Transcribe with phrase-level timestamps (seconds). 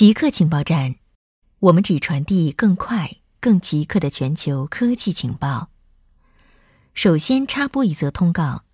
[0.00, 0.94] 极客情报站，
[1.58, 5.68] 我们只传递更快、更极客的全球科技情报。
[6.94, 8.64] 首先插播一则通告：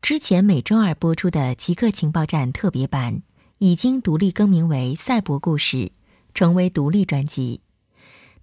[0.00, 3.22] 之前每周二播出的《极客情报站》特别版
[3.58, 5.76] 已经独立更名为《赛博故事》，
[6.34, 7.62] 成为独立专辑。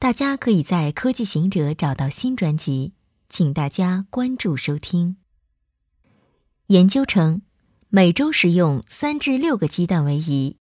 [0.00, 2.94] 大家可以在科技行者找到新专辑，
[3.28, 5.16] 请大家关注收听。
[6.66, 7.42] 研究称，
[7.88, 10.56] 每周食用三至六个鸡蛋为宜。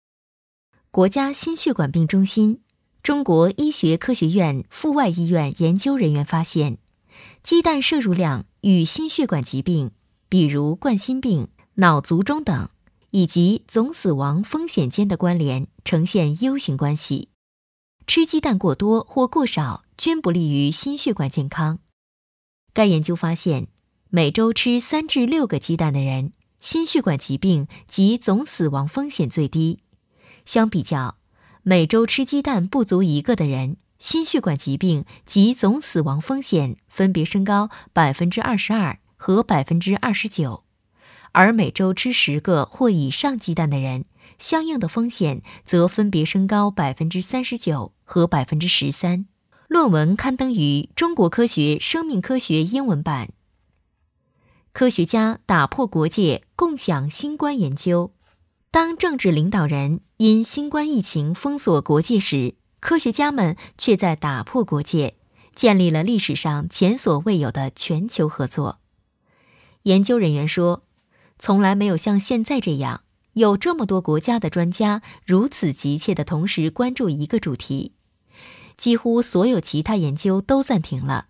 [0.91, 2.61] 国家心血管病中心、
[3.03, 6.79] 中国医学科学院阜外医院研究人员发现，
[7.43, 9.91] 鸡蛋摄入量与心血管疾病，
[10.27, 12.69] 比如冠心病、脑卒中等，
[13.11, 17.29] 以及总死亡风险间的关联呈现 U 型关系。
[18.07, 21.79] 吃鸡蛋过多或过少均不利于心血管健康。
[22.73, 23.67] 该研究发现，
[24.09, 29.79] 每周吃三至六个鸡蛋的人，心血管疾病及总死亡风险最低。
[30.47, 31.17] 相比较，
[31.61, 40.63] 每周吃鸡蛋不足一个的人，心血管疾病及总死亡风险分别升高百分之二十二和百分之二十九；
[41.33, 44.05] 而每周吃十个或以上鸡蛋的人，
[44.39, 49.25] 相应的风险则分别升高百分之三十九和百分之十三。
[49.67, 53.33] 论文刊登于《中国科学生命科学》英文版。
[54.71, 58.13] 科学家打破国界，共享新冠研究。
[58.69, 65.15] 当政治领导人因新冠疫情封锁国界时，科学家们却在打破国界，
[65.55, 68.79] 建立了历史上前所未有的全球合作。
[69.83, 70.83] 研究人员说
[71.39, 73.01] ：“从来没有像现在这样，
[73.33, 77.93] 有这么多国家的专家如此急切的同时关注一个主题。
[78.75, 81.27] 几乎所有其他研究都暂停了，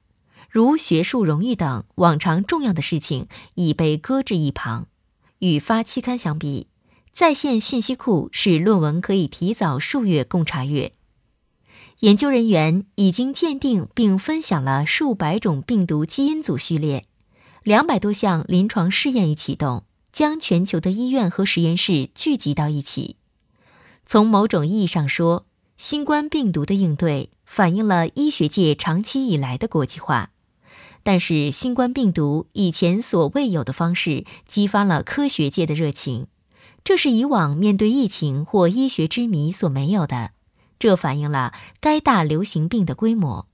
[0.49, 4.87] 如学术荣誉等往常重要的事情已被搁置一旁。
[5.39, 6.67] 与发期刊相比。”
[7.17, 10.91] 在线信息库使论文可以提早数月供查阅。
[12.01, 17.05] 研究人员已经鉴定并分享了数百种病毒基因组序列，
[17.63, 23.15] 两百多项临床试验已启动，将全球的医院和实验室聚集到一起。
[24.05, 30.29] 从某种意义上说，新冠病毒的应对反映了医学界长期以来的国际化。
[31.01, 36.27] 但是，新冠病毒以前所未有的方式激发了科学界的热情。
[36.87, 40.31] 这是以往面对疫情或医学之谜所没有的，
[40.79, 43.45] 这反映了该大流行病的规模，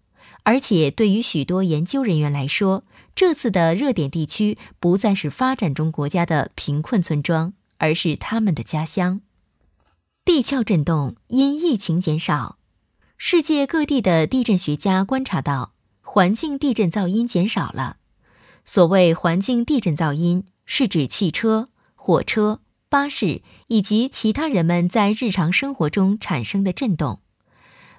[0.43, 2.83] 而且对于许多研究人员来说，
[3.15, 9.21] 这次的热点地区不再是发展中国家的贫困村庄，而是他们的家乡。
[10.23, 12.59] 地壳震动因疫情减少，
[13.17, 15.73] 世界各地的地震学家观察到，
[16.03, 17.97] 环境地震噪音减少了。
[18.63, 22.59] 所谓环境地震噪音，是指汽车、火车。
[22.93, 27.21] 巴士以及其他人们在日常生活中产生的震动，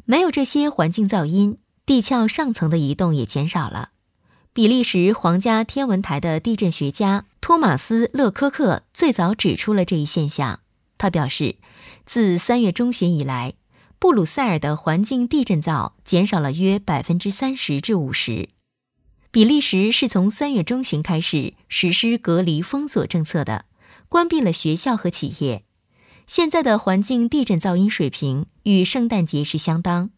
[0.04, 3.90] 没有这些环境噪音，地壳上层的移动也减少了。
[4.52, 10.60] 比利时皇家天文台的地震学家托马斯·勒科克最早指出了这一现象。
[10.96, 11.56] 他表示，
[12.06, 13.54] 自三月中旬以来，
[13.98, 18.48] 布鲁塞尔的环境地震噪减少了约百分之三十至五十。
[19.32, 23.64] 比利时是从三月中旬开始实施隔离封锁政策的。
[24.08, 25.64] 关闭了学校和企业。
[26.26, 30.10] 现在的环境地震噪音水平与圣诞节时相当。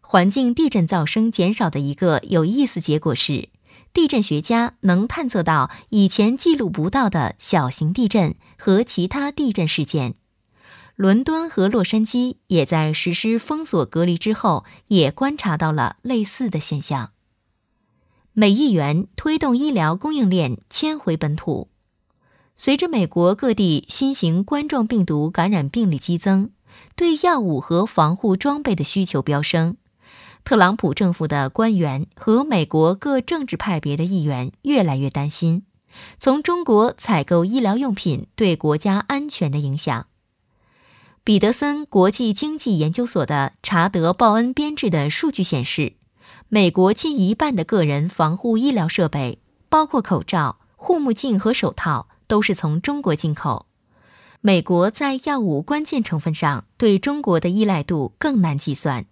[0.00, 3.48] 环境地震噪声减少的一个有意思结果是，
[3.92, 10.14] 地震学家能探测到以前记录不到的小型地震和其他地震事件。
[10.96, 17.10] 伦敦和洛杉矶也在实施封锁隔离之后，也观察到了类似的现象。
[18.32, 21.68] 美议员推动医疗供应链迁回本土。
[22.56, 26.50] 随着美国各地新型冠状病毒感染病例激增，
[26.94, 29.76] 对药物和防护装备的需求飙升，
[30.44, 35.64] 特朗普政府的官员和美国各政治派别的议员越来越担心
[36.18, 40.06] 从中国采购医疗用品对国家安全的影响。
[41.24, 45.94] 彼得森国际经济研究所的查德·鲍恩编制的数据显示，
[46.48, 52.08] 美国近一半的个人防护医疗设备，包括口罩、护目镜和手套。
[52.34, 53.66] 都是从中国进口。
[54.40, 59.06] 美国在药物关键成分上对中国的依赖度更难计算。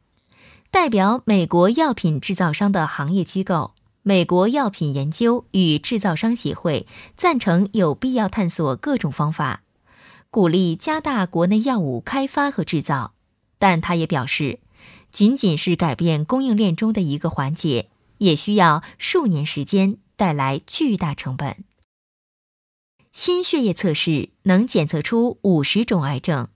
[0.73, 9.63] 代表美国药品制造商的行业机构美国药品研究与制造商协会赞成有必要探索各种方法，
[10.29, 13.13] 鼓励加大国内药物开发和制造。
[13.61, 14.59] 但他也表示，
[15.13, 17.89] 仅仅是改变供应链中的一个环节，
[18.19, 21.63] 也需要数年时间，带来巨大成本。
[23.13, 26.49] 新血液测试能检测出五十种癌症。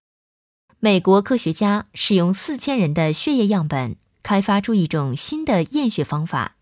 [0.80, 6.56] 美国科学家使用四千人的血液样本，开发出一种新的验血方法，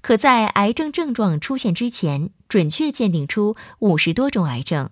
[0.00, 4.88] 可在癌症症状出现之前，准确鉴定出五十多种癌症。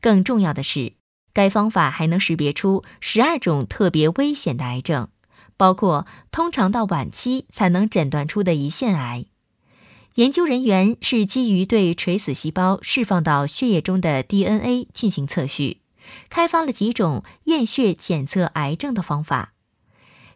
[0.00, 0.94] 更重要的是，
[1.32, 5.08] 该方法还能识别出十二种特别危险的癌症，
[5.56, 9.26] 包括通常到晚期才能诊断出的胰腺癌。
[10.18, 15.82] 研究人员是基于对垂死细胞释放到血液中的 DNA 进行测序，
[16.28, 19.54] 开发了几种验血检测癌症的方法。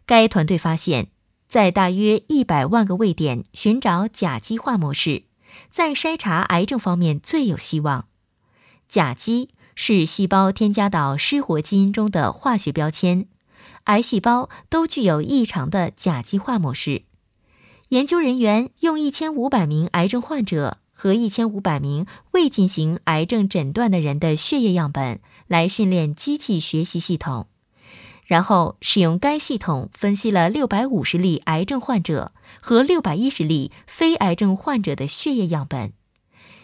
[0.05, 1.07] 该团队发现，
[1.49, 5.23] 在大约一百万个位点寻找甲基化模式，
[5.69, 8.07] 在筛查癌症方面最有希望。
[8.87, 13.27] 甲基是细胞添加到失活基因中的化学标签，
[13.83, 17.03] 癌细胞都具有异常的甲基化模式。
[17.93, 27.45] 研究人员用一千五百名癌症患者和一千五百名未进行癌症诊断的人的血液样本来训练机器学习系统，
[28.25, 35.93] 然后使用该系统分析了六百五十例癌症患者和六百一十例非癌症患者的血液样本。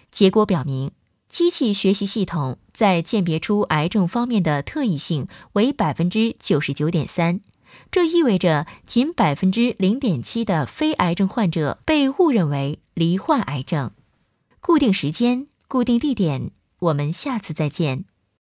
[0.10, 0.90] 结果表明，
[1.30, 7.42] 机器学习系统在鉴别出癌症方面的特异性为百分之九十九点三。
[7.92, 13.92] 这意味着，仅百分之零点七的非癌症患者被误认为罹患癌症。
[14.62, 18.06] 固定时间，固定地点，我们下次再见。